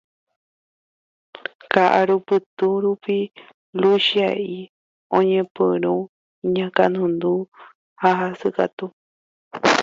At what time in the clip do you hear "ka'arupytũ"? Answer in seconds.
1.73-2.67